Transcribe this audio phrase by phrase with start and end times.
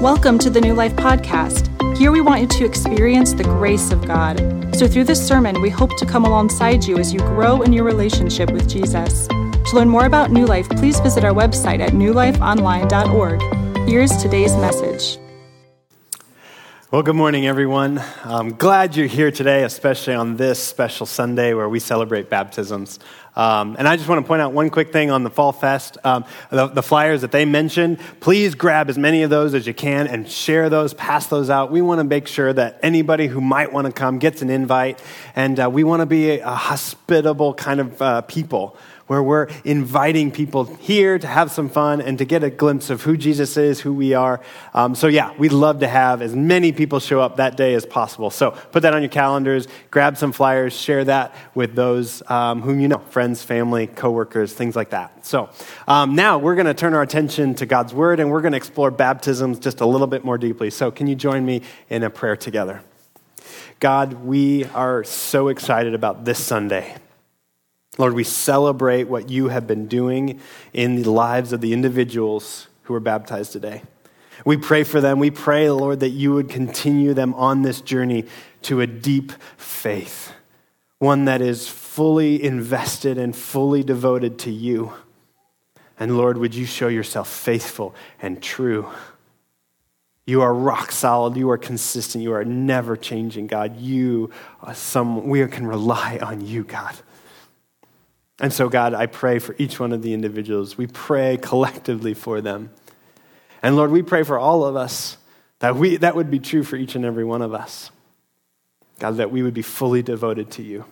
[0.00, 1.68] Welcome to the New Life Podcast.
[1.94, 4.38] Here we want you to experience the grace of God.
[4.74, 7.84] So, through this sermon, we hope to come alongside you as you grow in your
[7.84, 9.28] relationship with Jesus.
[9.28, 13.86] To learn more about New Life, please visit our website at newlifeonline.org.
[13.86, 15.18] Here's today's message.
[16.92, 18.02] Well, good morning, everyone.
[18.24, 22.98] I'm glad you're here today, especially on this special Sunday where we celebrate baptisms.
[23.36, 25.98] Um, and I just want to point out one quick thing on the Fall Fest.
[26.02, 29.72] Um, the, the, flyers that they mentioned, please grab as many of those as you
[29.72, 31.70] can and share those, pass those out.
[31.70, 35.00] We want to make sure that anybody who might want to come gets an invite.
[35.36, 38.76] And uh, we want to be a, a hospitable kind of uh, people
[39.10, 43.02] where we're inviting people here to have some fun and to get a glimpse of
[43.02, 44.40] who Jesus is, who we are.
[44.72, 47.84] Um, so, yeah, we'd love to have as many people show up that day as
[47.84, 48.30] possible.
[48.30, 52.78] So, put that on your calendars, grab some flyers, share that with those um, whom
[52.78, 55.26] you know friends, family, coworkers, things like that.
[55.26, 55.50] So,
[55.88, 58.58] um, now we're going to turn our attention to God's Word and we're going to
[58.58, 60.70] explore baptisms just a little bit more deeply.
[60.70, 62.80] So, can you join me in a prayer together?
[63.80, 66.94] God, we are so excited about this Sunday.
[68.00, 70.40] Lord, we celebrate what you have been doing
[70.72, 73.82] in the lives of the individuals who are baptized today.
[74.44, 75.18] We pray for them.
[75.18, 78.24] We pray, Lord, that you would continue them on this journey
[78.62, 80.32] to a deep faith,
[80.98, 84.94] one that is fully invested and fully devoted to you.
[85.98, 88.88] And Lord, would you show yourself faithful and true?
[90.24, 91.36] You are rock solid.
[91.36, 92.24] You are consistent.
[92.24, 93.76] You are never changing, God.
[93.76, 94.30] You
[94.72, 96.94] some, we can rely on you, God.
[98.40, 100.78] And so, God, I pray for each one of the individuals.
[100.78, 102.70] We pray collectively for them.
[103.62, 105.18] And Lord, we pray for all of us
[105.58, 107.90] that we, that would be true for each and every one of us.
[108.98, 110.86] God, that we would be fully devoted to you,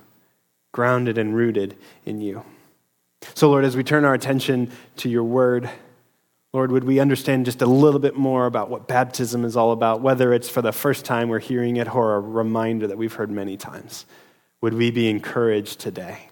[0.72, 2.44] grounded and rooted in you.
[3.34, 5.70] So, Lord, as we turn our attention to your word,
[6.52, 10.00] Lord, would we understand just a little bit more about what baptism is all about,
[10.00, 13.30] whether it's for the first time we're hearing it or a reminder that we've heard
[13.30, 14.06] many times?
[14.60, 16.28] Would we be encouraged today?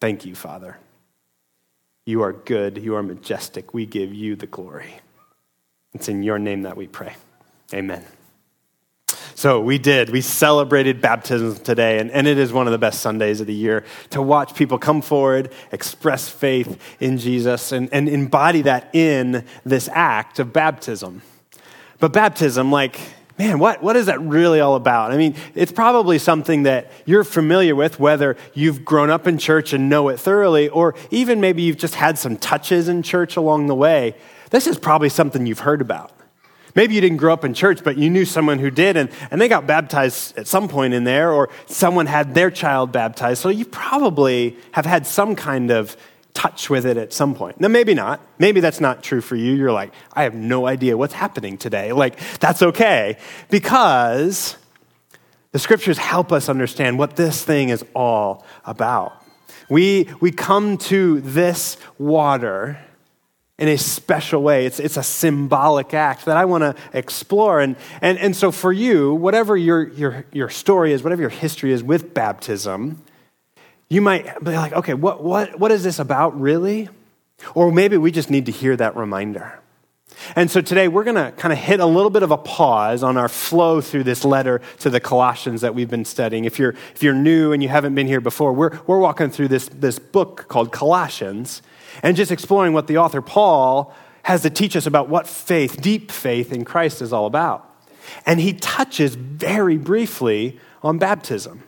[0.00, 0.78] Thank you, Father.
[2.06, 2.78] You are good.
[2.78, 3.74] You are majestic.
[3.74, 5.00] We give you the glory.
[5.92, 7.14] It's in your name that we pray.
[7.74, 8.04] Amen.
[9.34, 10.10] So we did.
[10.10, 13.54] We celebrated baptism today, and, and it is one of the best Sundays of the
[13.54, 19.44] year to watch people come forward, express faith in Jesus, and, and embody that in
[19.64, 21.22] this act of baptism.
[22.00, 23.00] But baptism, like
[23.40, 25.12] man, what, what is that really all about?
[25.12, 29.72] I mean, it's probably something that you're familiar with, whether you've grown up in church
[29.72, 33.68] and know it thoroughly, or even maybe you've just had some touches in church along
[33.68, 34.14] the way.
[34.50, 36.12] This is probably something you've heard about.
[36.74, 39.40] Maybe you didn't grow up in church, but you knew someone who did, and, and
[39.40, 43.40] they got baptized at some point in there, or someone had their child baptized.
[43.40, 45.96] So you probably have had some kind of
[46.34, 47.60] touch with it at some point.
[47.60, 48.20] Now, maybe not.
[48.38, 49.52] Maybe that's not true for you.
[49.52, 51.92] You're like, I have no idea what's happening today.
[51.92, 53.16] Like, that's okay
[53.50, 54.56] because
[55.52, 59.20] the scriptures help us understand what this thing is all about.
[59.68, 62.78] We, we come to this water
[63.58, 64.66] in a special way.
[64.66, 67.60] It's, it's a symbolic act that I want to explore.
[67.60, 71.72] And, and, and so, for you, whatever your, your, your story is, whatever your history
[71.72, 73.02] is with baptism,
[73.90, 76.88] you might be like, okay, what, what, what is this about really?
[77.54, 79.58] Or maybe we just need to hear that reminder.
[80.36, 83.02] And so today we're going to kind of hit a little bit of a pause
[83.02, 86.44] on our flow through this letter to the Colossians that we've been studying.
[86.44, 89.48] If you're, if you're new and you haven't been here before, we're, we're walking through
[89.48, 91.60] this, this book called Colossians
[92.02, 96.12] and just exploring what the author Paul has to teach us about what faith, deep
[96.12, 97.66] faith in Christ, is all about.
[98.24, 101.64] And he touches very briefly on baptism.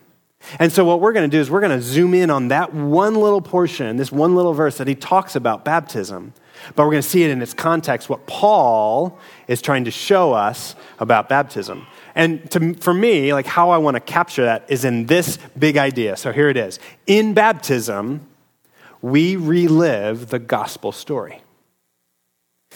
[0.59, 2.75] And so, what we're going to do is we're going to zoom in on that
[2.75, 6.35] one little portion, this one little verse that he talks about baptism.
[6.77, 10.33] But we're going to see it in its context, what Paul is trying to show
[10.33, 11.87] us about baptism.
[12.15, 15.77] And to, for me, like how I want to capture that is in this big
[15.77, 16.17] idea.
[16.17, 16.79] So here it is.
[17.07, 18.27] In baptism,
[19.01, 21.43] we relive the gospel story.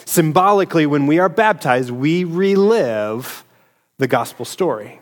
[0.05, 3.45] Symbolically, when we are baptized, we relive
[3.97, 4.99] the gospel story.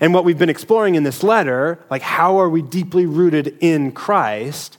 [0.00, 3.92] And what we've been exploring in this letter, like how are we deeply rooted in
[3.92, 4.78] Christ,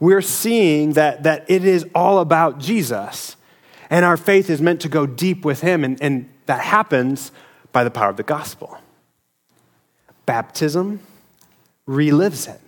[0.00, 3.36] we're seeing that, that it is all about Jesus.
[3.90, 7.32] And our faith is meant to go deep with Him, and, and that happens
[7.72, 8.78] by the power of the gospel.
[10.26, 11.00] Baptism
[11.86, 12.60] relives it,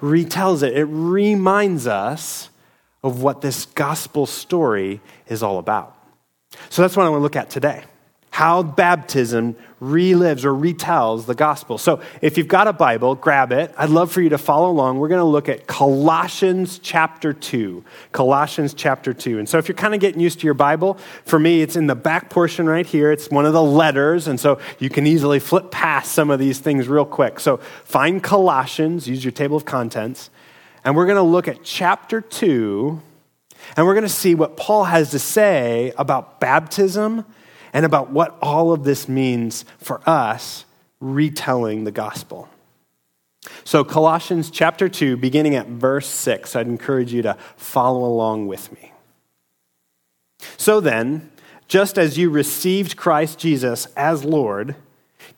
[0.00, 2.48] retells it, it reminds us
[3.02, 5.96] of what this gospel story is all about.
[6.70, 7.84] So that's what I want to look at today.
[8.32, 11.76] How baptism relives or retells the gospel.
[11.76, 13.74] So if you've got a Bible, grab it.
[13.76, 14.98] I'd love for you to follow along.
[14.98, 17.84] We're going to look at Colossians chapter 2.
[18.12, 19.38] Colossians chapter 2.
[19.38, 20.94] And so if you're kind of getting used to your Bible,
[21.26, 23.12] for me, it's in the back portion right here.
[23.12, 24.26] It's one of the letters.
[24.28, 27.38] And so you can easily flip past some of these things real quick.
[27.38, 30.30] So find Colossians, use your table of contents.
[30.86, 32.98] And we're going to look at chapter 2.
[33.76, 37.26] And we're going to see what Paul has to say about baptism
[37.72, 40.64] and about what all of this means for us
[41.00, 42.48] retelling the gospel.
[43.64, 48.72] So, Colossians chapter 2, beginning at verse 6, I'd encourage you to follow along with
[48.72, 48.92] me.
[50.56, 51.30] So then,
[51.68, 54.76] just as you received Christ Jesus as Lord,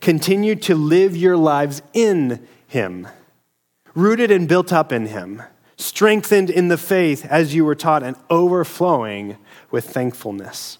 [0.01, 3.07] continue to live your lives in him,
[3.93, 5.41] rooted and built up in him,
[5.77, 9.37] strengthened in the faith as you were taught, and overflowing
[9.71, 10.77] with thankfulness.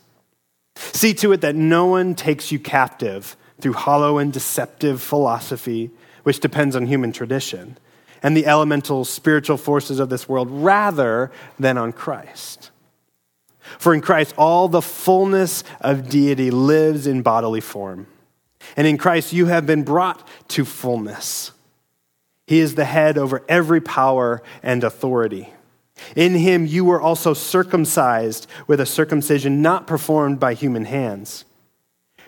[0.75, 5.91] See to it that no one takes you captive through hollow and deceptive philosophy,
[6.23, 7.77] which depends on human tradition,
[8.21, 12.71] and the elemental spiritual forces of this world, rather than on Christ.
[13.59, 18.07] For in Christ, all the fullness of deity lives in bodily form.
[18.77, 21.51] And in Christ, you have been brought to fullness.
[22.47, 25.51] He is the head over every power and authority.
[26.15, 31.45] In him you were also circumcised with a circumcision not performed by human hands.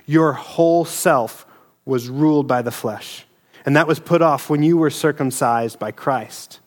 [0.05, 1.45] Your whole self
[1.85, 3.25] was ruled by the flesh,
[3.65, 6.59] and that was put off when you were circumcised by Christ,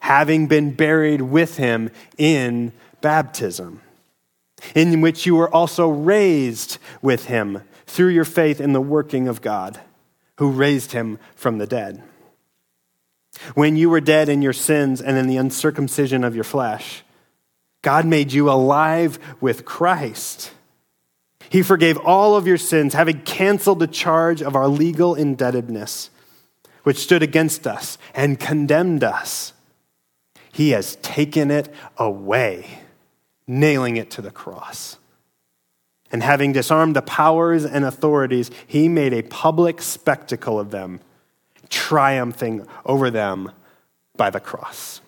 [0.00, 3.80] having been buried with him in baptism,
[4.74, 9.42] in which you were also raised with him through your faith in the working of
[9.42, 9.80] God,
[10.36, 12.02] who raised him from the dead.
[13.54, 17.02] When you were dead in your sins and in the uncircumcision of your flesh,
[17.82, 20.52] God made you alive with Christ.
[21.50, 26.10] He forgave all of your sins, having canceled the charge of our legal indebtedness,
[26.84, 29.52] which stood against us and condemned us.
[30.52, 32.80] He has taken it away,
[33.46, 34.96] nailing it to the cross.
[36.10, 41.00] And having disarmed the powers and authorities, he made a public spectacle of them
[41.74, 43.50] triumphing over them
[44.16, 45.00] by the cross.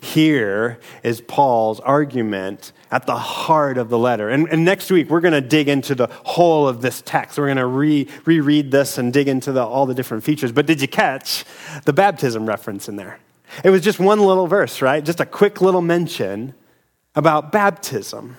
[0.00, 4.28] Here is Paul's argument at the heart of the letter.
[4.28, 7.38] And, and next week, we're going to dig into the whole of this text.
[7.38, 10.52] We're going to re, reread this and dig into the, all the different features.
[10.52, 11.44] But did you catch
[11.84, 13.18] the baptism reference in there?
[13.64, 15.02] It was just one little verse, right?
[15.02, 16.54] Just a quick little mention
[17.14, 18.36] about baptism.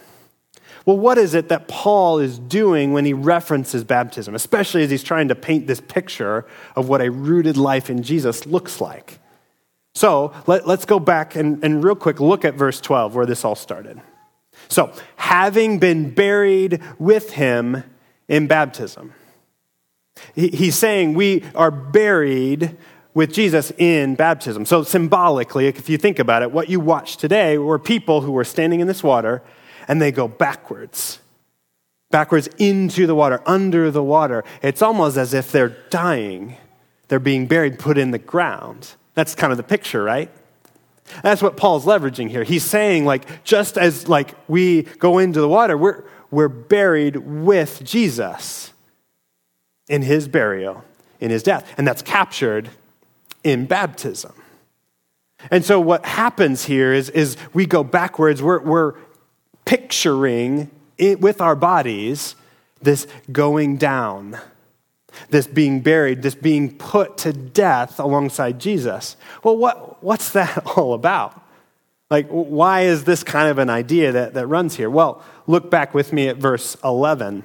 [0.86, 5.04] Well, what is it that Paul is doing when he references baptism, especially as he's
[5.04, 6.46] trying to paint this picture
[6.76, 9.20] of what a rooted life in Jesus looks like?
[9.96, 13.46] So let, us go back and, and real quick look at verse 12 where this
[13.46, 14.02] all started.
[14.68, 17.84] So, having been buried with him
[18.28, 19.14] in baptism,
[20.36, 22.78] he, he's saying we are buried
[23.14, 24.66] with Jesus in baptism.
[24.66, 28.44] So, symbolically, if you think about it, what you watch today were people who were
[28.44, 29.42] standing in this water
[29.88, 31.20] and they go backwards,
[32.12, 34.44] backwards into the water, under the water.
[34.62, 36.58] It's almost as if they're dying.
[37.08, 38.96] They're being buried, put in the ground.
[39.14, 40.30] That's kind of the picture, right?
[41.22, 42.44] That's what Paul's leveraging here.
[42.44, 47.84] He's saying, like, just as like we go into the water, we're, we're buried with
[47.84, 48.72] Jesus
[49.88, 50.84] in his burial,
[51.20, 51.72] in his death.
[51.78, 52.70] And that's captured
[53.44, 54.34] in baptism.
[55.52, 58.42] And so what happens here is, is we go backwards.
[58.42, 58.96] We're, we're
[59.74, 62.36] picturing it with our bodies
[62.84, 64.38] this going down,
[65.32, 69.18] this being buried, this being put to death alongside Jesus.
[69.44, 71.42] Well, what, what's that all about?
[72.12, 74.92] Like, why is this kind of an idea that, that runs here?
[74.92, 77.44] Well, look back with me at verse 11.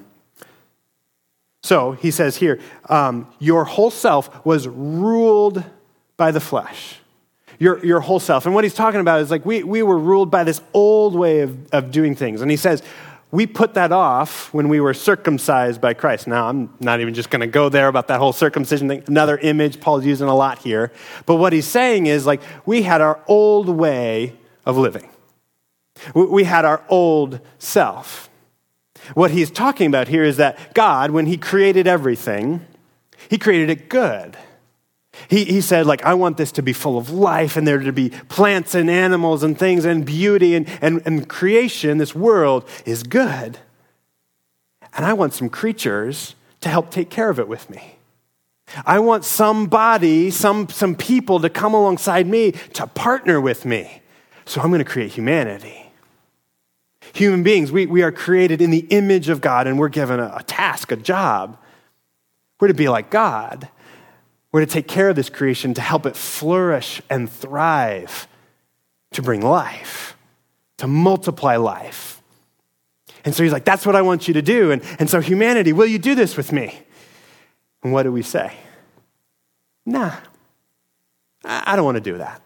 [1.63, 5.65] So he says here, um, Your whole self was ruled
[6.19, 6.99] by the flesh
[7.59, 8.47] your, your whole self.
[8.47, 11.41] And what he's talking about is like we, we were ruled by this old way
[11.41, 12.41] of, of doing things.
[12.41, 12.83] And he says,
[13.31, 16.27] we put that off when we were circumcised by Christ.
[16.27, 19.05] Now, I'm not even just going to go there about that whole circumcision thing.
[19.07, 20.93] Another image Paul's using a lot here.
[21.27, 24.35] But what he's saying is like we had our old way
[24.65, 25.09] of living,
[26.15, 28.31] we had our old self.
[29.15, 32.67] What he's talking about here is that God, when he created everything,
[33.31, 34.37] he created it good.
[35.29, 37.93] He, he said, like, I want this to be full of life and there to
[37.93, 41.99] be plants and animals and things and beauty and, and, and creation.
[41.99, 43.59] This world is good.
[44.97, 47.97] And I want some creatures to help take care of it with me.
[48.85, 54.03] I want somebody, some, some people to come alongside me to partner with me.
[54.45, 55.91] So I'm going to create humanity.
[57.15, 60.35] Human beings, we, we are created in the image of God and we're given a,
[60.37, 61.59] a task, a job.
[62.61, 63.69] We're to be like God.
[64.53, 68.27] We're to take care of this creation to help it flourish and thrive,
[69.13, 70.17] to bring life,
[70.79, 72.23] to multiply life.
[73.25, 74.71] And so he's like, That's what I want you to do.
[74.71, 76.79] And, and so, humanity, will you do this with me?
[77.83, 78.55] And what do we say?
[79.85, 80.15] Nah,
[81.45, 82.43] I don't want to do that.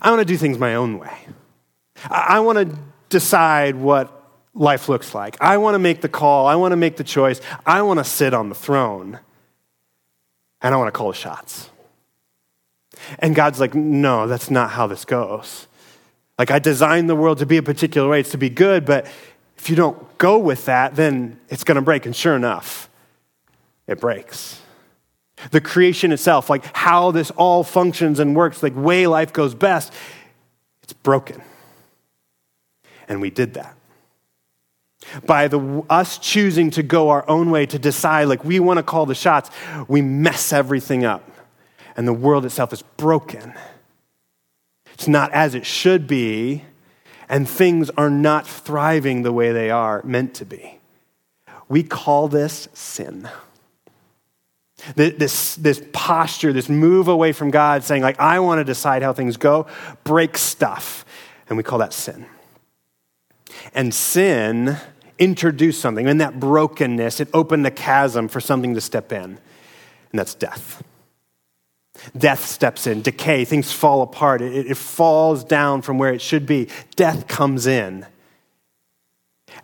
[0.00, 1.12] I want to do things my own way.
[2.08, 4.10] I want to decide what
[4.54, 5.40] life looks like.
[5.40, 6.46] I want to make the call.
[6.46, 7.40] I want to make the choice.
[7.66, 9.20] I want to sit on the throne.
[10.62, 11.70] And I want to call the shots.
[13.18, 15.66] And God's like, no, that's not how this goes.
[16.38, 19.06] Like, I designed the world to be a particular way, it's to be good, but
[19.58, 22.06] if you don't go with that, then it's going to break.
[22.06, 22.88] And sure enough,
[23.86, 24.60] it breaks.
[25.50, 29.92] The creation itself, like how this all functions and works, like way life goes best,
[30.82, 31.42] it's broken.
[33.08, 33.76] And we did that.
[35.26, 38.82] By the, us choosing to go our own way, to decide, like we want to
[38.82, 39.50] call the shots,
[39.88, 41.28] we mess everything up.
[41.96, 43.54] And the world itself is broken.
[44.94, 46.64] It's not as it should be,
[47.28, 50.78] and things are not thriving the way they are meant to be.
[51.68, 53.28] We call this sin.
[54.96, 59.12] This, this posture, this move away from God, saying, like, I want to decide how
[59.12, 59.66] things go,
[60.04, 61.04] breaks stuff.
[61.48, 62.26] And we call that sin.
[63.74, 64.76] And sin
[65.18, 66.08] introduced something.
[66.08, 69.38] In that brokenness, it opened the chasm for something to step in, and
[70.12, 70.82] that's death.
[72.16, 76.46] Death steps in, decay, things fall apart, it, it falls down from where it should
[76.46, 76.68] be.
[76.96, 78.06] Death comes in.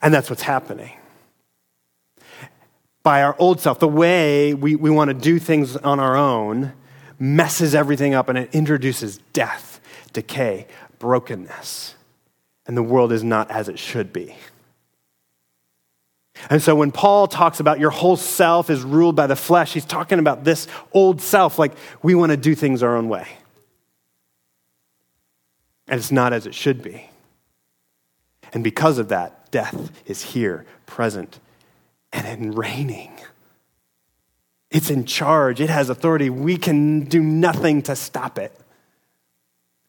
[0.01, 0.93] And that's what's happening
[3.09, 6.75] by our old self, the way we, we want to do things on our own,
[7.19, 9.81] messes everything up and it introduces death,
[10.13, 10.67] decay,
[10.99, 11.95] brokenness.
[12.69, 14.37] And the world is not as it should be.
[16.51, 19.85] And so when Paul talks about your whole self is ruled by the flesh, he's
[19.85, 21.73] talking about this old self, like
[22.03, 23.27] we want to do things our own way.
[25.89, 27.09] And it's not as it should be.
[28.53, 31.41] And because of that, death is here, present,
[32.13, 33.13] and in reigning.
[34.71, 36.29] It's in charge, it has authority.
[36.31, 38.53] We can do nothing to stop it.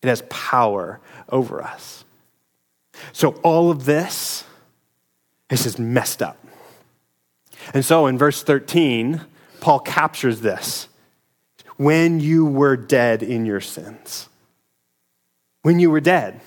[0.02, 2.06] It has power over us.
[3.14, 4.44] So, all of this
[5.50, 6.38] this is just messed up.
[7.74, 9.22] And so, in verse 13,
[9.60, 10.88] Paul captures this
[11.78, 14.30] when you were dead in your sins.
[15.64, 16.40] When you were dead.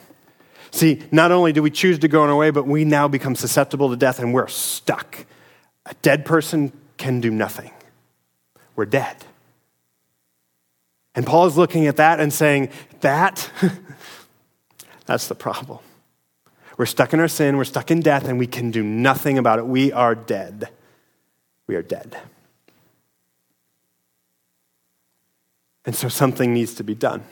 [0.70, 3.34] See, not only do we choose to go on our way, but we now become
[3.34, 5.26] susceptible to death and we're stuck
[5.86, 7.72] a dead person can do nothing.
[8.76, 9.16] We're dead.
[11.14, 13.50] And Paul is looking at that and saying, That,
[15.06, 15.80] that's the problem.
[16.82, 19.60] We're stuck in our sin, we're stuck in death, and we can do nothing about
[19.60, 19.66] it.
[19.68, 20.68] We are dead.
[21.68, 22.18] We are dead.
[25.84, 27.22] And so something needs to be done.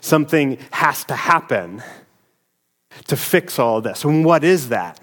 [0.00, 1.82] Something has to happen
[3.08, 4.04] to fix all this.
[4.04, 5.00] And what is that?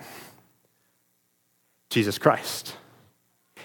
[1.89, 2.73] Jesus Christ.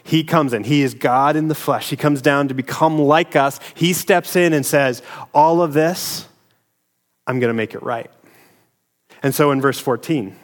[0.02, 0.64] He comes in.
[0.64, 1.91] He is God in the flesh.
[1.91, 3.61] He comes down to become like us.
[3.76, 5.00] He steps in and says,
[5.33, 6.26] All of this,
[7.29, 8.11] I'm going to make it right.
[9.23, 10.37] And so in verse 14,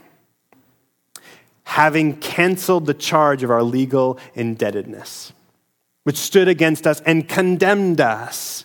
[1.65, 5.33] having canceled the charge of our legal indebtedness,
[6.05, 8.65] which stood against us and condemned us,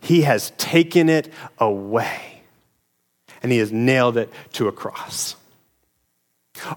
[0.00, 2.42] he has taken it away
[3.42, 5.36] and he has nailed it to a cross.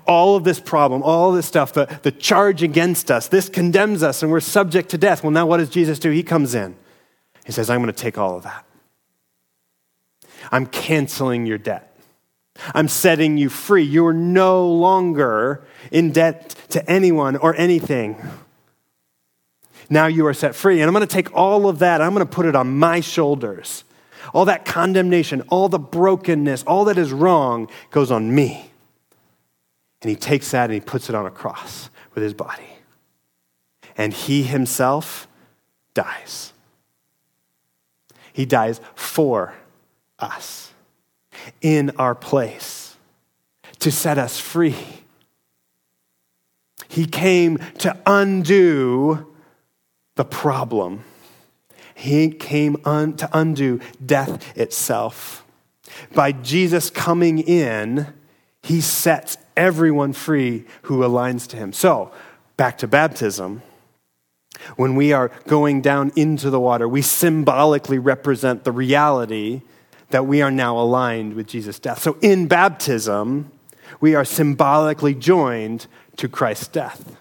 [0.06, 4.22] All of this problem, all this stuff, the, the charge against us, this condemns us
[4.22, 5.24] and we're subject to death.
[5.24, 6.10] Well, now what does Jesus do?
[6.10, 6.76] He comes in.
[7.46, 8.66] He says, I'm going to take all of that.
[10.52, 11.89] I'm canceling your debt.
[12.74, 13.84] I'm setting you free.
[13.84, 18.18] You're no longer in debt to anyone or anything.
[19.90, 20.82] Now you are set free.
[20.82, 23.00] And I'm going to take all of that, I'm going to put it on my
[23.00, 23.84] shoulders.
[24.34, 28.70] All that condemnation, all the brokenness, all that is wrong goes on me.
[30.02, 32.70] And he takes that and he puts it on a cross with his body.
[33.98, 35.28] And he himself
[35.94, 36.54] dies.
[38.32, 39.54] He dies for
[40.20, 40.69] us,
[41.62, 42.96] in our place,
[43.80, 44.76] to set us free.
[46.88, 49.28] He came to undo
[50.16, 51.04] the problem.
[51.94, 55.46] He came un- to undo death itself.
[56.14, 58.08] By Jesus coming in,
[58.64, 61.74] he sets everyone free who aligns to him.
[61.74, 62.12] So,
[62.58, 63.62] back to baptism.
[64.76, 69.62] When we are going down into the water, we symbolically represent the reality
[70.10, 72.02] that we are now aligned with Jesus' death.
[72.02, 73.52] So in baptism,
[74.02, 75.88] we are symbolically joined
[76.18, 77.16] to Christ's death.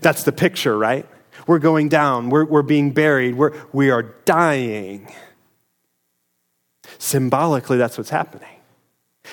[0.00, 1.06] That's the picture, right?
[1.46, 5.12] We're going down, we're, we're being buried, we're, we are dying.
[6.98, 8.48] Symbolically, that's what's happening.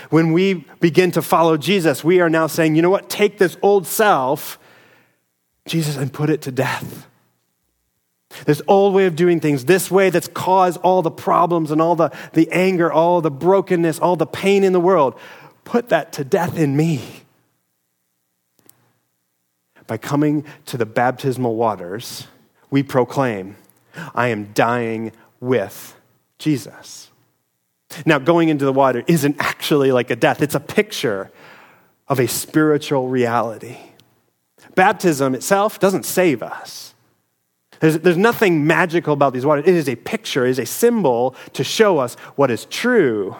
[0.09, 3.09] When we begin to follow Jesus, we are now saying, you know what?
[3.09, 4.57] Take this old self,
[5.65, 7.07] Jesus, and put it to death.
[8.45, 11.95] This old way of doing things, this way that's caused all the problems and all
[11.95, 15.19] the, the anger, all the brokenness, all the pain in the world,
[15.63, 17.01] put that to death in me.
[19.87, 22.27] By coming to the baptismal waters,
[22.69, 23.57] we proclaim,
[24.15, 25.95] I am dying with
[26.39, 27.09] Jesus.
[28.05, 31.29] Now, going into the water isn't actually like a death, it's a picture
[32.07, 33.77] of a spiritual reality.
[34.75, 36.90] Baptism itself doesn't save us.
[37.81, 39.65] There's, there's nothing magical about these waters.
[39.67, 43.35] It is a picture, it is a symbol to show us what is true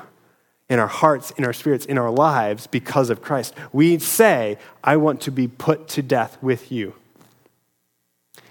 [0.67, 3.53] in our hearts, in our spirits, in our lives because of Christ.
[3.71, 6.95] We say, I want to be put to death with you.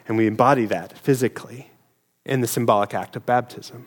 [0.06, 1.70] And we embody that physically
[2.25, 3.87] in the symbolic act of baptism.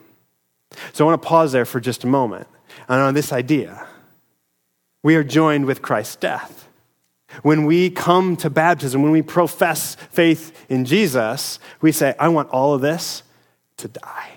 [0.91, 2.47] So I want to pause there for just a moment
[2.89, 3.87] and on this idea.
[5.03, 6.62] We are joined with Christ's death.
[7.41, 12.49] When we come to baptism, when we profess faith in Jesus, we say, I want
[12.49, 13.23] all of this
[13.77, 14.29] to die.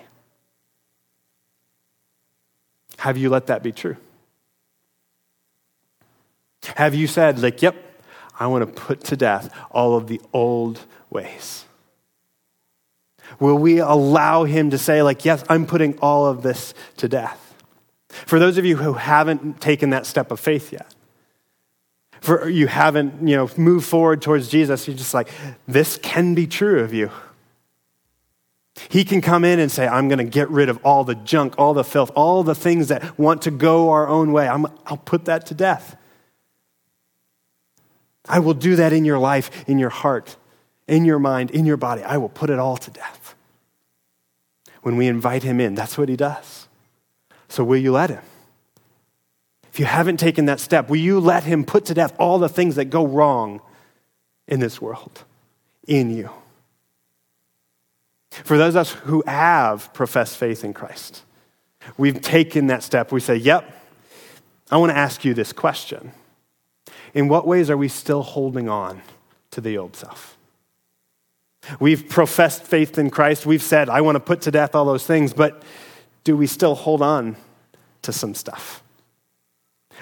[2.98, 3.96] Have you let that be true?
[6.76, 7.76] Have you said, like, yep,
[8.40, 11.64] I want to put to death all of the old ways?
[13.38, 17.54] Will we allow him to say, like, yes, I'm putting all of this to death?
[18.08, 20.95] For those of you who haven't taken that step of faith yet,
[22.26, 25.30] for you haven't, you know, moved forward towards Jesus, you're just like,
[25.68, 27.10] this can be true of you.
[28.88, 31.54] He can come in and say, I'm going to get rid of all the junk,
[31.56, 34.48] all the filth, all the things that want to go our own way.
[34.48, 35.96] i will put that to death.
[38.28, 40.36] I will do that in your life, in your heart,
[40.88, 42.02] in your mind, in your body.
[42.02, 43.36] I will put it all to death.
[44.82, 46.66] When we invite him in, that's what he does.
[47.48, 48.22] So, will you let him?
[49.76, 52.48] If you haven't taken that step, will you let him put to death all the
[52.48, 53.60] things that go wrong
[54.48, 55.22] in this world,
[55.86, 56.30] in you?
[58.30, 61.24] For those of us who have professed faith in Christ,
[61.98, 63.12] we've taken that step.
[63.12, 63.70] We say, Yep,
[64.70, 66.12] I want to ask you this question.
[67.12, 69.02] In what ways are we still holding on
[69.50, 70.38] to the old self?
[71.78, 73.44] We've professed faith in Christ.
[73.44, 75.62] We've said, I want to put to death all those things, but
[76.24, 77.36] do we still hold on
[78.00, 78.82] to some stuff?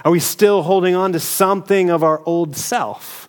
[0.04, 3.28] Are we still holding on to something of our old self?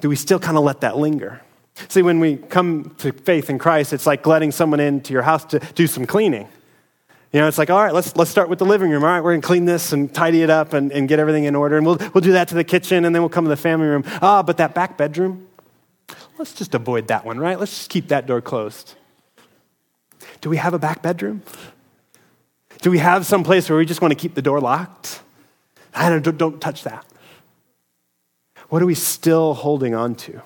[0.00, 1.40] Do we still kind of let that linger?
[1.88, 5.44] See, when we come to faith in Christ, it's like letting someone into your house
[5.46, 6.48] to do some cleaning.
[7.32, 9.02] You know, it's like, all right, let's, let's start with the living room.
[9.02, 11.44] All right, we're going to clean this and tidy it up and, and get everything
[11.44, 11.76] in order.
[11.76, 13.88] And we'll, we'll do that to the kitchen, and then we'll come to the family
[13.88, 14.04] room.
[14.22, 15.48] Ah, but that back bedroom,
[16.38, 17.58] let's just avoid that one, right?
[17.58, 18.94] Let's just keep that door closed.
[20.42, 21.42] Do we have a back bedroom?
[22.84, 25.22] Do we have some place where we just want to keep the door locked?
[25.94, 27.06] I don't, don't touch that.
[28.68, 30.42] What are we still holding on to?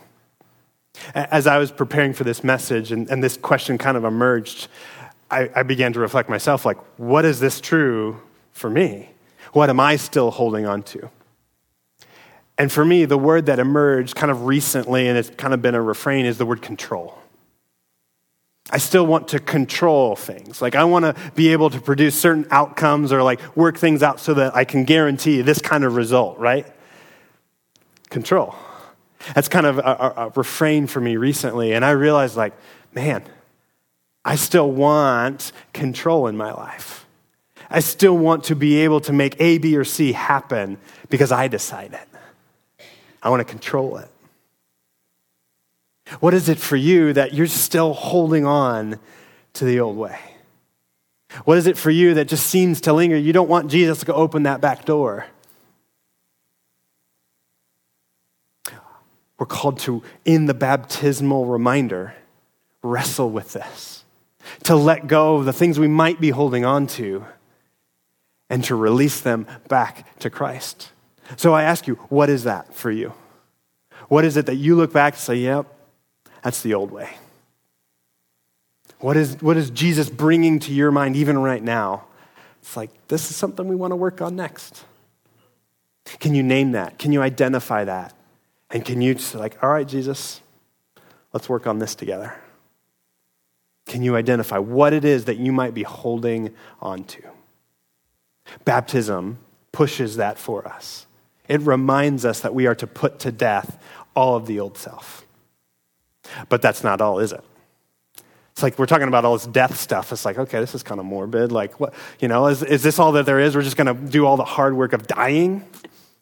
[1.16, 4.68] As I was preparing for this message and, and this question kind of emerged,
[5.29, 8.20] I, I began to reflect myself like, what is this true
[8.53, 9.11] for me?
[9.53, 11.11] What am I still holding on to?
[12.57, 15.74] And for me, the word that emerged kind of recently, and it's kind of been
[15.74, 17.18] a refrain, is the word control.
[18.70, 20.61] I still want to control things.
[20.61, 24.20] Like, I want to be able to produce certain outcomes or like work things out
[24.20, 26.66] so that I can guarantee this kind of result, right?
[28.11, 28.54] Control.
[29.35, 31.72] That's kind of a, a, a refrain for me recently.
[31.72, 32.52] And I realized, like,
[32.94, 33.22] man,
[34.24, 37.07] I still want control in my life.
[37.70, 40.78] I still want to be able to make A, B, or C happen
[41.09, 42.87] because I decide it.
[43.22, 44.09] I want to control it.
[46.21, 48.99] What is it for you that you're still holding on
[49.55, 50.18] to the old way?
[51.44, 53.16] What is it for you that just seems to linger?
[53.16, 55.27] You don't want Jesus to open that back door.
[59.38, 62.14] We're called to, in the baptismal reminder,
[62.83, 64.05] wrestle with this,
[64.64, 67.25] to let go of the things we might be holding on to,
[68.51, 70.90] and to release them back to Christ.
[71.37, 73.12] So I ask you, what is that for you?
[74.09, 75.66] What is it that you look back and say, yep,
[76.42, 77.16] that's the old way?
[79.01, 82.05] What is, what is Jesus bringing to your mind even right now?
[82.61, 84.85] It's like, this is something we want to work on next.
[86.20, 86.98] Can you name that?
[86.98, 88.14] Can you identify that?
[88.70, 90.40] And can you just like, all right, Jesus,
[91.33, 92.35] let's work on this together?
[93.87, 97.22] Can you identify what it is that you might be holding on to?
[98.64, 99.38] Baptism
[99.72, 101.07] pushes that for us.
[101.48, 103.83] It reminds us that we are to put to death
[104.14, 105.24] all of the old self.
[106.49, 107.45] But that's not all, is it?
[108.53, 110.11] It's like we're talking about all this death stuff.
[110.11, 111.53] It's like, okay, this is kind of morbid.
[111.53, 113.55] Like, what, you know, is, is this all that there is?
[113.55, 115.64] We're just going to do all the hard work of dying?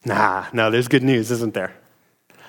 [0.05, 1.75] Nah, no, there's good news, isn't there?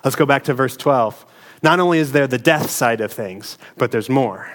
[0.03, 1.25] Let's go back to verse 12.
[1.63, 4.51] Not only is there the death side of things, but there's more.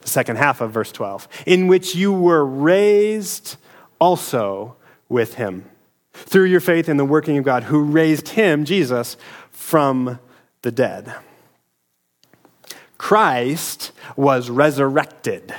[0.00, 3.56] The second half of verse 12, in which you were raised
[4.00, 4.76] also
[5.08, 5.64] with him
[6.12, 9.16] through your faith in the working of God who raised him, Jesus,
[9.50, 10.18] from
[10.62, 11.14] the dead.
[12.98, 15.54] Christ was resurrected.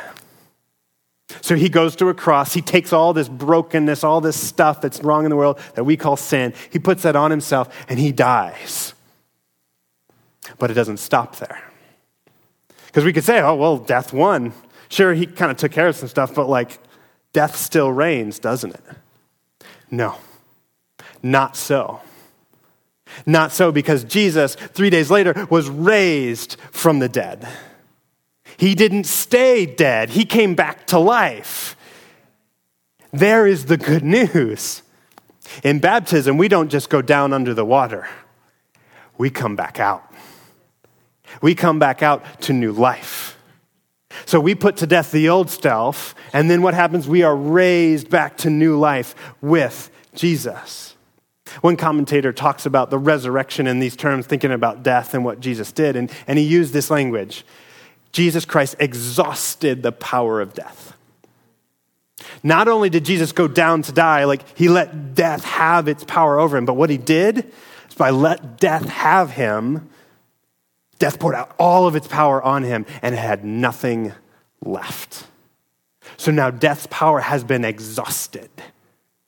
[1.41, 2.54] So he goes to a cross.
[2.54, 5.97] He takes all this brokenness, all this stuff that's wrong in the world that we
[5.97, 6.54] call sin.
[6.71, 8.93] He puts that on himself and he dies.
[10.58, 11.62] But it doesn't stop there.
[12.88, 14.54] Because we could say, oh, well, death won.
[14.89, 16.80] Sure, he kind of took care of some stuff, but like,
[17.34, 18.84] death still reigns, doesn't it?
[19.91, 20.15] No,
[21.21, 22.02] not so.
[23.27, 27.45] Not so, because Jesus, three days later, was raised from the dead.
[28.55, 31.75] He didn't stay dead, he came back to life.
[33.11, 34.81] There is the good news.
[35.63, 38.07] In baptism, we don't just go down under the water,
[39.17, 40.03] we come back out.
[41.41, 43.37] We come back out to new life.
[44.25, 47.07] So we put to death the old self, and then what happens?
[47.07, 50.95] We are raised back to new life with Jesus.
[51.62, 55.71] One commentator talks about the resurrection in these terms, thinking about death and what Jesus
[55.71, 57.45] did, and, and he used this language
[58.12, 60.93] Jesus Christ exhausted the power of death.
[62.41, 66.39] Not only did Jesus go down to die, like he let death have its power
[66.39, 67.51] over him, but what he did
[67.89, 69.89] is by let death have him,
[70.99, 74.13] death poured out all of its power on him and had nothing
[74.63, 75.27] left.
[76.17, 78.49] So now death's power has been exhausted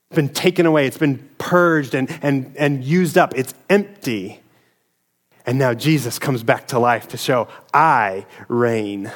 [0.10, 4.40] been taken away, it's been purged and, and, and used up, it's empty.
[5.46, 9.12] And now Jesus comes back to life to show, I reign.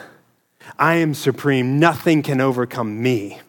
[0.79, 1.79] I am supreme.
[1.79, 3.39] Nothing can overcome me.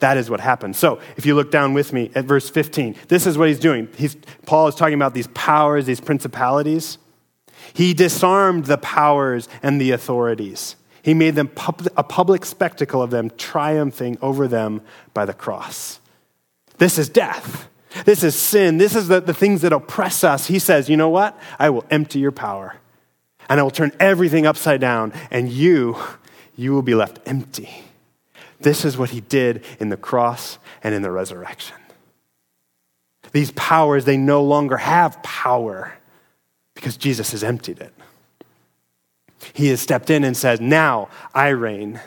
[0.00, 0.76] That is what happened.
[0.76, 3.88] So, if you look down with me at verse 15, this is what he's doing.
[3.96, 6.98] He's, Paul is talking about these powers, these principalities.
[7.72, 10.76] He disarmed the powers and the authorities.
[11.02, 14.82] He made them pub- a public spectacle of them, triumphing over them
[15.14, 16.00] by the cross.
[16.78, 17.68] This is death.
[18.04, 18.78] This is sin.
[18.78, 20.46] This is the, the things that oppress us.
[20.46, 21.38] He says, You know what?
[21.58, 22.76] I will empty your power
[23.48, 25.96] and I will turn everything upside down, and you,
[26.56, 27.70] you will be left empty.
[28.60, 31.76] This is what he did in the cross and in the resurrection.
[33.32, 35.94] These powers, they no longer have power
[36.74, 37.92] because Jesus has emptied it.
[39.52, 42.00] He has stepped in and said, Now I reign,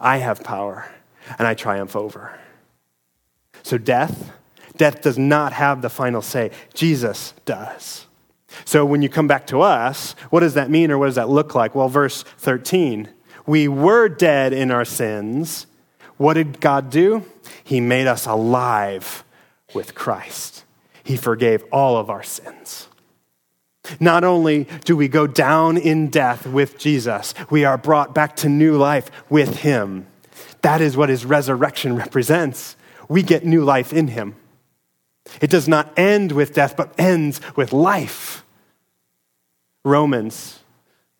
[0.00, 0.90] I have power,
[1.38, 2.38] and I triumph over.
[3.62, 4.32] So, death,
[4.76, 6.50] death does not have the final say.
[6.74, 8.06] Jesus does.
[8.64, 11.28] So, when you come back to us, what does that mean or what does that
[11.28, 11.74] look like?
[11.74, 13.08] Well, verse 13
[13.46, 15.66] we were dead in our sins.
[16.16, 17.24] What did God do?
[17.64, 19.24] He made us alive
[19.74, 20.64] with Christ.
[21.02, 22.88] He forgave all of our sins.
[23.98, 28.48] Not only do we go down in death with Jesus, we are brought back to
[28.48, 30.06] new life with him.
[30.62, 32.76] That is what his resurrection represents
[33.08, 34.36] we get new life in him.
[35.40, 38.44] It does not end with death, but ends with life.
[39.84, 40.60] Romans,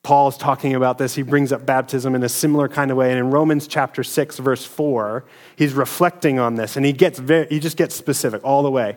[0.02, 1.14] Paul's talking about this.
[1.14, 3.10] He brings up baptism in a similar kind of way.
[3.10, 5.24] And in Romans chapter 6, verse 4,
[5.56, 8.96] he's reflecting on this and he, gets very, he just gets specific all the way.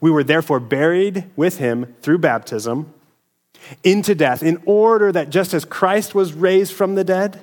[0.00, 2.92] We were therefore buried with him through baptism
[3.82, 7.42] into death, in order that just as Christ was raised from the dead,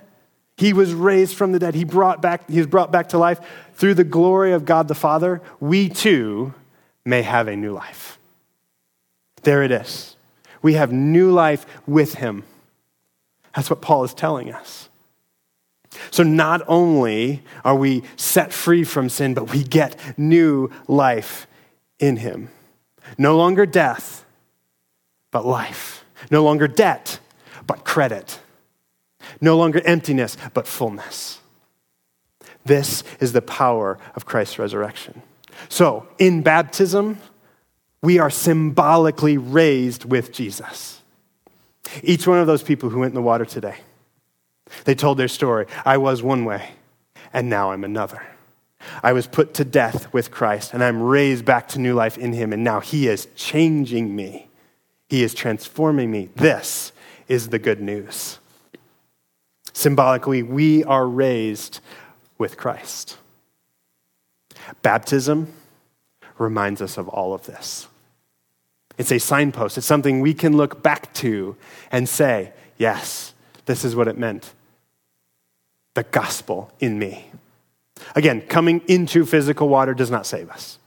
[0.58, 1.74] he was raised from the dead.
[1.74, 3.40] He brought back, he was brought back to life
[3.82, 5.42] through the glory of God the Father.
[5.60, 6.54] We too
[7.04, 8.20] may have a new life.
[9.42, 10.16] There it is.
[10.62, 12.44] We have new life with him.
[13.56, 14.88] That's what Paul is telling us.
[16.12, 21.48] So not only are we set free from sin, but we get new life
[21.98, 22.50] in him.
[23.18, 24.24] No longer death,
[25.32, 26.06] but life.
[26.30, 27.20] No longer debt,
[27.66, 28.42] but credit.
[29.42, 31.41] No longer emptiness, but fullness.
[32.66, 35.22] This is the power of Christ's resurrection.
[35.70, 37.20] So, in baptism,
[38.02, 41.02] we are symbolically raised with Jesus.
[42.04, 43.78] Each one of those people who went in the water today,
[44.86, 45.66] they told their story.
[45.86, 46.72] I was one way,
[47.34, 48.26] and now I'm another.
[49.04, 52.34] I was put to death with Christ, and I'm raised back to new life in
[52.34, 54.48] Him, and now He is changing me.
[55.10, 56.30] He is transforming me.
[56.36, 56.92] This
[57.28, 58.40] is the good news.
[59.74, 61.80] Symbolically, we are raised
[62.42, 63.20] with Christ.
[64.82, 65.54] Baptism
[66.40, 67.88] reminds us of all of this.
[68.98, 71.56] It's a signpost, it's something we can look back to
[71.92, 73.36] and say, yes,
[73.68, 74.54] this is what it meant.
[75.94, 77.28] The gospel in me.
[78.16, 80.80] Again, coming into physical water does not save us.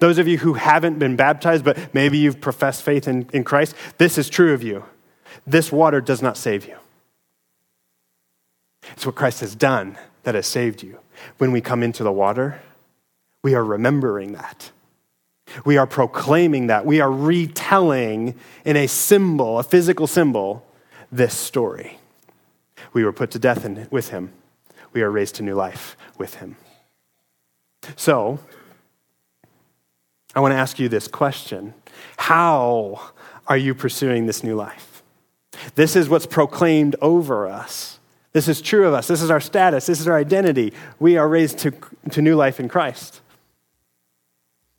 [0.00, 3.76] Those of you who haven't been baptized, but maybe you've professed faith in, in Christ,
[3.98, 4.84] this is true of you.
[5.46, 6.76] This water does not save you.
[8.94, 10.98] It's what Christ has done that has saved you.
[11.38, 12.60] When we come into the water,
[13.42, 14.70] we are remembering that.
[15.64, 16.86] We are proclaiming that.
[16.86, 20.66] We are retelling in a symbol, a physical symbol,
[21.10, 21.98] this story.
[22.92, 24.32] We were put to death in, with him.
[24.92, 26.56] We are raised to new life with him.
[27.96, 28.38] So,
[30.34, 31.74] I want to ask you this question
[32.16, 33.10] How
[33.46, 35.02] are you pursuing this new life?
[35.74, 37.98] This is what's proclaimed over us.
[38.32, 39.08] This is true of us.
[39.08, 39.86] This is our status.
[39.86, 40.72] This is our identity.
[40.98, 41.72] We are raised to,
[42.12, 43.20] to new life in Christ.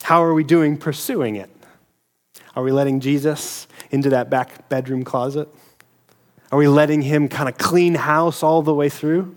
[0.02, 1.50] How are we doing pursuing it?
[2.56, 5.48] Are we letting Jesus into that back bedroom closet?
[6.52, 9.36] Are we letting him kind of clean house all the way through?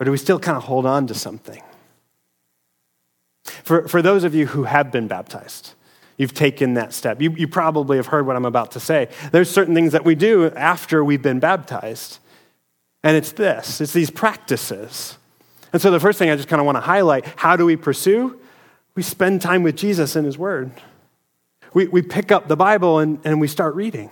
[0.00, 1.62] Or do we still kind of hold on to something?
[3.44, 5.74] For, for those of you who have been baptized,
[6.16, 7.20] you've taken that step.
[7.20, 9.08] You, you probably have heard what I'm about to say.
[9.30, 12.18] There's certain things that we do after we've been baptized.
[13.04, 15.18] And it's this it's these practices.
[15.72, 17.76] And so the first thing I just kind of want to highlight how do we
[17.76, 18.40] pursue?
[18.96, 20.72] We spend time with Jesus and His Word.
[21.74, 24.10] We, we pick up the Bible and, and we start reading.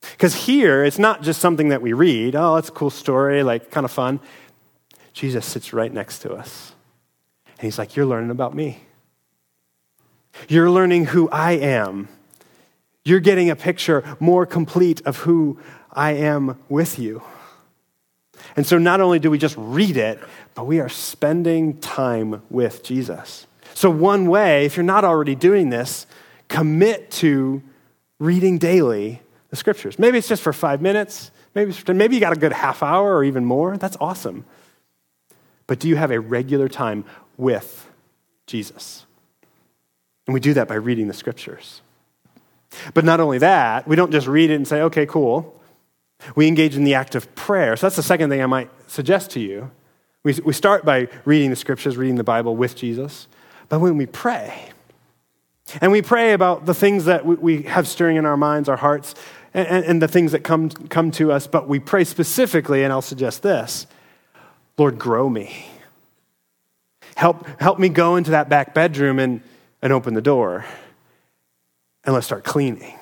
[0.00, 3.70] Because here, it's not just something that we read, oh, it's a cool story, like
[3.70, 4.20] kind of fun.
[5.12, 6.72] Jesus sits right next to us.
[7.46, 8.82] And He's like, You're learning about me.
[10.48, 12.08] You're learning who I am.
[13.04, 15.58] You're getting a picture more complete of who
[15.92, 17.22] I am with you.
[18.56, 20.20] And so not only do we just read it,
[20.54, 23.46] but we are spending time with Jesus.
[23.74, 26.06] So, one way, if you're not already doing this,
[26.48, 27.62] commit to
[28.18, 29.20] reading daily
[29.50, 29.98] the scriptures.
[29.98, 33.24] Maybe it's just for five minutes, maybe, maybe you got a good half hour or
[33.24, 33.76] even more.
[33.76, 34.44] That's awesome.
[35.66, 37.04] But do you have a regular time
[37.36, 37.88] with
[38.46, 39.04] Jesus?
[40.26, 41.80] And we do that by reading the scriptures.
[42.94, 45.60] But not only that, we don't just read it and say, okay, cool.
[46.34, 47.76] We engage in the act of prayer.
[47.76, 49.70] So that's the second thing I might suggest to you.
[50.24, 53.28] We, we start by reading the scriptures, reading the Bible with Jesus.
[53.68, 54.70] But when we pray,
[55.80, 59.14] and we pray about the things that we have stirring in our minds, our hearts,
[59.52, 63.02] and, and the things that come, come to us, but we pray specifically, and I'll
[63.02, 63.86] suggest this
[64.78, 65.66] Lord, grow me.
[67.16, 69.40] Help, help me go into that back bedroom and,
[69.80, 70.66] and open the door,
[72.04, 72.95] and let's start cleaning.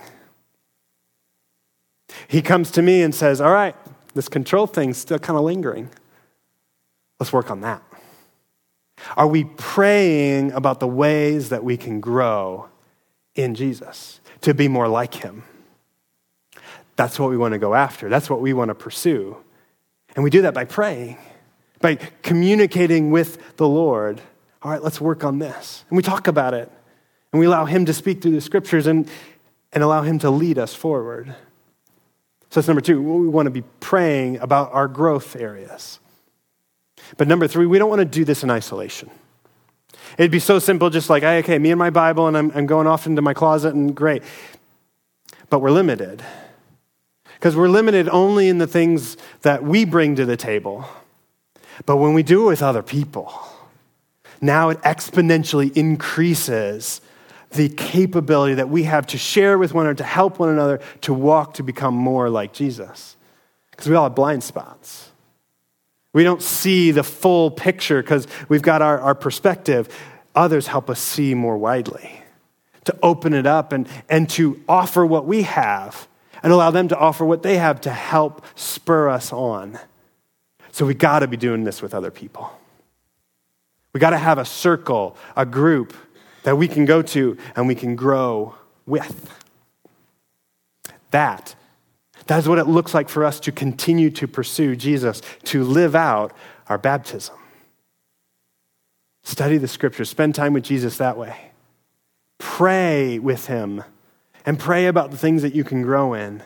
[2.29, 3.77] He comes to me and says, All right,
[4.15, 5.91] this control thing's still kind of lingering.
[7.19, 7.83] Let's work on that.
[9.17, 12.69] Are we praying about the ways that we can grow
[13.35, 15.45] in Jesus to be more like him?
[16.97, 18.09] That's what we want to go after.
[18.09, 19.37] That's what we want to pursue.
[20.15, 21.19] And we do that by praying,
[21.81, 24.21] by communicating with the Lord.
[24.63, 25.85] All right, let's work on this.
[25.91, 26.71] And we talk about it.
[27.33, 29.09] And we allow Him to speak through the scriptures and,
[29.73, 31.35] and allow Him to lead us forward.
[32.55, 33.03] So that's number two.
[33.03, 35.99] We want to be praying about our growth areas.
[37.17, 39.11] But number three, we don't want to do this in isolation.
[40.19, 42.87] It'd be so simple, just like, okay, me and my Bible, and I'm, I'm going
[42.87, 44.23] off into my closet, and great.
[45.51, 46.23] But we're limited.
[47.35, 50.85] Because we're limited only in the things that we bring to the table.
[51.87, 53.35] But when we do it with other people,
[54.41, 57.01] now it exponentially increases
[57.55, 61.15] the capability that we have to share with one another, to help one another, to
[61.15, 63.17] walk to become more like Jesus.
[63.71, 65.11] Because we all have blind spots.
[66.13, 69.89] We don't see the full picture because we've got our, our perspective.
[70.35, 72.21] Others help us see more widely,
[72.85, 76.07] to open it up and, and to offer what we have
[76.43, 79.79] and allow them to offer what they have to help spur us on.
[80.73, 82.51] So we got to be doing this with other people.
[83.93, 85.95] We got to have a circle, a group
[86.45, 88.55] that we can go to and we can grow
[88.87, 89.31] with.
[91.11, 91.55] That,
[92.27, 95.95] that is what it looks like for us to continue to pursue Jesus, to live
[95.95, 96.33] out
[96.69, 97.37] our baptism.
[99.23, 101.51] Study the scriptures, spend time with Jesus that way.
[102.39, 103.83] Pray with him
[104.45, 106.43] and pray about the things that you can grow in.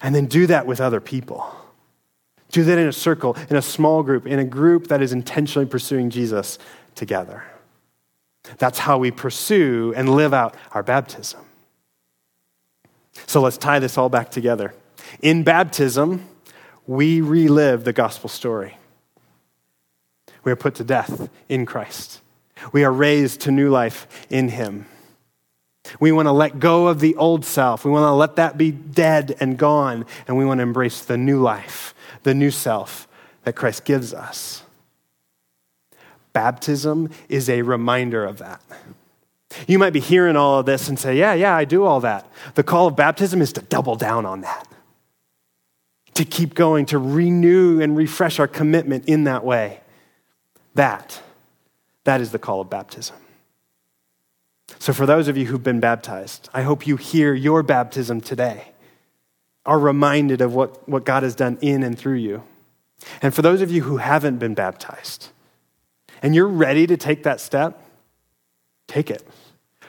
[0.00, 1.56] And then do that with other people.
[2.52, 5.66] Do that in a circle, in a small group, in a group that is intentionally
[5.66, 6.58] pursuing Jesus
[6.94, 7.42] together.
[8.56, 11.40] That's how we pursue and live out our baptism.
[13.26, 14.74] So let's tie this all back together.
[15.20, 16.26] In baptism,
[16.86, 18.78] we relive the gospel story.
[20.44, 22.22] We are put to death in Christ.
[22.72, 24.86] We are raised to new life in Him.
[26.00, 27.84] We want to let go of the old self.
[27.84, 31.16] We want to let that be dead and gone, and we want to embrace the
[31.16, 33.08] new life, the new self
[33.44, 34.62] that Christ gives us.
[36.38, 38.62] Baptism is a reminder of that.
[39.66, 42.30] You might be hearing all of this and say, Yeah, yeah, I do all that.
[42.54, 44.68] The call of baptism is to double down on that,
[46.14, 49.80] to keep going, to renew and refresh our commitment in that way.
[50.76, 51.20] That,
[52.04, 53.16] that is the call of baptism.
[54.78, 58.68] So, for those of you who've been baptized, I hope you hear your baptism today,
[59.66, 62.44] are reminded of what, what God has done in and through you.
[63.20, 65.30] And for those of you who haven't been baptized,
[66.22, 67.82] and you're ready to take that step,
[68.86, 69.26] take it.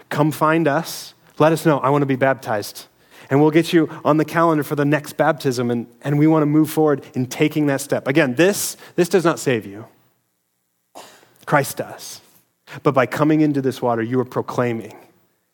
[0.10, 1.14] Come find us.
[1.38, 2.88] Let us know, I want to be baptized.
[3.30, 6.42] And we'll get you on the calendar for the next baptism, and, and we want
[6.42, 8.08] to move forward in taking that step.
[8.08, 9.86] Again, this, this does not save you,
[11.46, 12.22] Christ does.
[12.84, 14.96] But by coming into this water, you are proclaiming,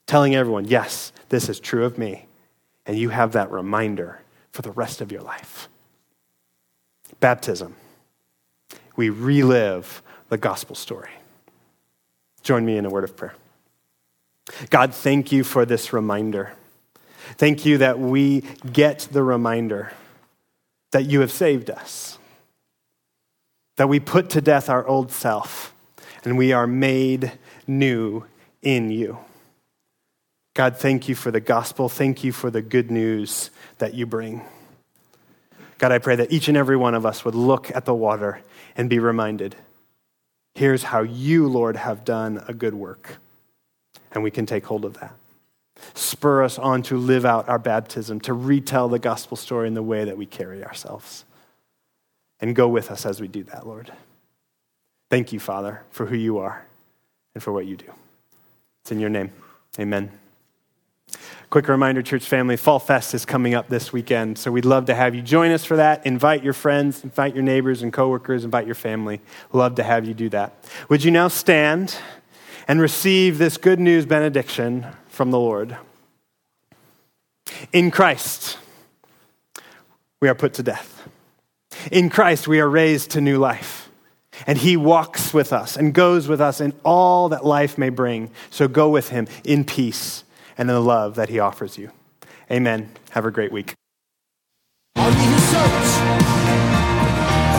[0.08, 2.26] telling everyone, yes, this is true of me.
[2.86, 5.68] And you have that reminder for the rest of your life.
[7.20, 7.76] Baptism.
[8.96, 10.02] We relive
[10.36, 11.12] the gospel story.
[12.44, 13.36] Join me in a word of prayer.
[14.70, 16.52] God, thank you for this reminder.
[17.38, 18.42] Thank you that we
[18.74, 19.94] get the reminder
[20.92, 22.18] that you have saved us,
[23.78, 25.74] that we put to death our old self,
[26.26, 27.32] and we are made
[27.66, 28.26] new
[28.62, 29.18] in you.
[30.54, 31.88] God, thank you for the gospel.
[31.88, 34.42] Thank you for the good news that you bring.
[35.78, 38.42] God, I pray that each and every one of us would look at the water
[38.76, 39.56] and be reminded
[40.56, 43.18] here's how you, Lord, have done a good work.
[44.12, 45.14] And we can take hold of that.
[45.94, 49.84] Spur us on to live out our baptism, to retell the gospel story in the
[49.84, 51.26] way that we carry ourselves.
[52.40, 53.92] And go with us as we do that, Lord.
[55.10, 56.66] Thank you, Father, for who you are
[57.34, 57.92] and for what you do.
[58.82, 59.32] It's in your name.
[59.80, 60.12] Amen.
[61.56, 64.94] Quick reminder, church family, Fall Fest is coming up this weekend, so we'd love to
[64.94, 66.06] have you join us for that.
[66.06, 69.22] Invite your friends, invite your neighbors and coworkers, invite your family.
[69.54, 70.54] Love to have you do that.
[70.90, 71.96] Would you now stand
[72.68, 75.78] and receive this good news benediction from the Lord?
[77.72, 78.58] In Christ,
[80.20, 81.08] we are put to death.
[81.90, 83.90] In Christ, we are raised to new life.
[84.46, 88.32] And he walks with us and goes with us in all that life may bring.
[88.50, 90.25] So go with him in peace
[90.58, 91.92] and in the love that he offers you.
[92.52, 92.92] Amen.
[93.12, 93.74] Have a great week.
[94.96, 95.92] Are you search?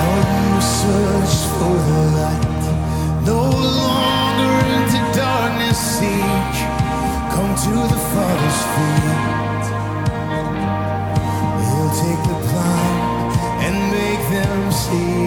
[0.02, 2.64] Are you search for the light?
[3.26, 6.56] No longer into darkness seek.
[7.34, 9.66] Come to the Father's feet.
[11.66, 13.32] He'll take the blind
[13.64, 15.25] and make them see.